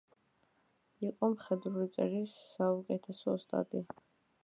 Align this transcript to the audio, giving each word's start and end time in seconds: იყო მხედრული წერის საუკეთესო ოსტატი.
იყო 1.09 1.29
მხედრული 1.35 1.87
წერის 1.99 2.35
საუკეთესო 2.57 3.33
ოსტატი. 3.39 3.89